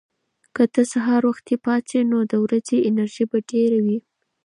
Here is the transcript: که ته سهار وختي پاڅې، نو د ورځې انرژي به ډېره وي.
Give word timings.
که 0.55 0.63
ته 0.73 0.81
سهار 0.91 1.23
وختي 1.29 1.55
پاڅې، 1.65 1.99
نو 2.11 2.19
د 2.31 2.33
ورځې 2.43 2.77
انرژي 2.89 3.25
به 3.29 3.37
ډېره 3.49 3.79
وي. 3.85 3.99